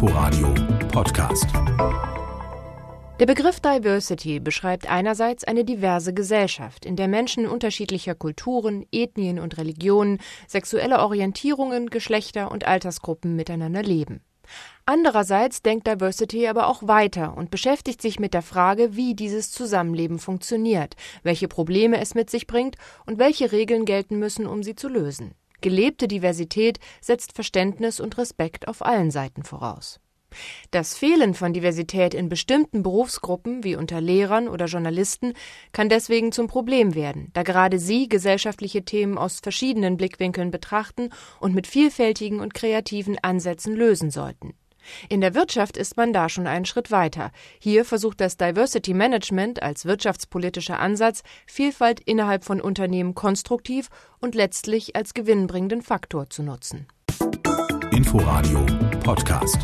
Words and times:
Inforadio 0.00 0.54
Podcast. 0.92 1.48
Der 3.18 3.26
Begriff 3.26 3.58
Diversity 3.58 4.38
beschreibt 4.38 4.88
einerseits 4.88 5.42
eine 5.42 5.64
diverse 5.64 6.14
Gesellschaft, 6.14 6.86
in 6.86 6.94
der 6.94 7.08
Menschen 7.08 7.48
unterschiedlicher 7.48 8.14
Kulturen, 8.14 8.86
Ethnien 8.92 9.40
und 9.40 9.58
Religionen, 9.58 10.20
sexuelle 10.46 11.00
Orientierungen, 11.00 11.90
Geschlechter 11.90 12.52
und 12.52 12.64
Altersgruppen 12.64 13.34
miteinander 13.34 13.82
leben. 13.82 14.20
Andererseits 14.86 15.62
denkt 15.62 15.88
Diversity 15.88 16.46
aber 16.46 16.68
auch 16.68 16.86
weiter 16.86 17.36
und 17.36 17.50
beschäftigt 17.50 18.00
sich 18.00 18.20
mit 18.20 18.34
der 18.34 18.42
Frage, 18.42 18.94
wie 18.94 19.16
dieses 19.16 19.50
Zusammenleben 19.50 20.20
funktioniert, 20.20 20.94
welche 21.24 21.48
Probleme 21.48 22.00
es 22.00 22.14
mit 22.14 22.30
sich 22.30 22.46
bringt 22.46 22.76
und 23.04 23.18
welche 23.18 23.50
Regeln 23.50 23.84
gelten 23.84 24.20
müssen, 24.20 24.46
um 24.46 24.62
sie 24.62 24.76
zu 24.76 24.86
lösen. 24.86 25.34
Gelebte 25.60 26.08
Diversität 26.08 26.78
setzt 27.00 27.32
Verständnis 27.34 28.00
und 28.00 28.16
Respekt 28.18 28.68
auf 28.68 28.84
allen 28.84 29.10
Seiten 29.10 29.42
voraus. 29.42 30.00
Das 30.70 30.96
Fehlen 30.96 31.34
von 31.34 31.52
Diversität 31.52 32.12
in 32.14 32.28
bestimmten 32.28 32.82
Berufsgruppen 32.82 33.64
wie 33.64 33.76
unter 33.76 34.00
Lehrern 34.00 34.48
oder 34.48 34.66
Journalisten 34.66 35.32
kann 35.72 35.88
deswegen 35.88 36.32
zum 36.32 36.48
Problem 36.48 36.94
werden, 36.94 37.30
da 37.32 37.42
gerade 37.42 37.78
sie 37.78 38.08
gesellschaftliche 38.08 38.84
Themen 38.84 39.16
aus 39.16 39.40
verschiedenen 39.40 39.96
Blickwinkeln 39.96 40.50
betrachten 40.50 41.10
und 41.40 41.54
mit 41.54 41.66
vielfältigen 41.66 42.40
und 42.40 42.54
kreativen 42.54 43.18
Ansätzen 43.22 43.74
lösen 43.74 44.10
sollten. 44.10 44.54
In 45.08 45.20
der 45.20 45.34
Wirtschaft 45.34 45.76
ist 45.76 45.96
man 45.96 46.12
da 46.12 46.28
schon 46.28 46.46
einen 46.46 46.64
Schritt 46.64 46.90
weiter. 46.90 47.30
Hier 47.58 47.84
versucht 47.84 48.20
das 48.20 48.36
Diversity 48.36 48.94
Management 48.94 49.62
als 49.62 49.84
wirtschaftspolitischer 49.84 50.78
Ansatz, 50.78 51.22
Vielfalt 51.46 52.00
innerhalb 52.00 52.44
von 52.44 52.60
Unternehmen 52.60 53.14
konstruktiv 53.14 53.88
und 54.20 54.34
letztlich 54.34 54.96
als 54.96 55.14
gewinnbringenden 55.14 55.82
Faktor 55.82 56.30
zu 56.30 56.42
nutzen. 56.42 56.86
Inforadio 57.90 58.64
Podcast. 59.02 59.58